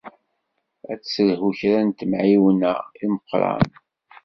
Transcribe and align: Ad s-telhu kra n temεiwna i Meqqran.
Ad 0.91 0.99
s-telhu 1.03 1.49
kra 1.59 1.79
n 1.87 1.89
temεiwna 1.97 2.73
i 3.03 3.05
Meqqran. 3.13 3.67